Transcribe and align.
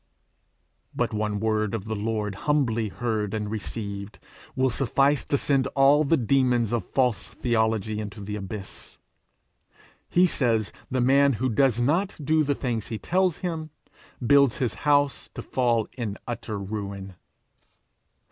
But 0.95 1.13
one 1.13 1.39
word 1.39 1.75
of 1.75 1.85
the 1.85 1.95
Lord 1.95 2.33
humbly 2.49 2.87
heard 2.87 3.35
and 3.35 3.51
received 3.51 4.17
will 4.55 4.71
suffice 4.71 5.23
to 5.25 5.37
send 5.37 5.67
all 5.75 6.03
the 6.03 6.17
demons 6.17 6.71
of 6.73 6.83
false 6.89 7.29
theology 7.29 7.99
into 7.99 8.19
the 8.19 8.35
abyss. 8.35 8.97
He 10.09 10.25
says 10.25 10.73
the 10.89 11.01
man 11.01 11.33
that 11.39 11.53
does 11.53 11.79
not 11.79 12.17
do 12.23 12.43
the 12.43 12.55
things 12.55 12.87
he 12.87 12.97
tells 12.97 13.37
him, 13.45 13.69
builds 14.25 14.57
his 14.57 14.73
house 14.89 15.29
to 15.35 15.43
fall 15.43 15.87
in 15.95 16.17
utter 16.27 16.57
ruin. 16.57 17.13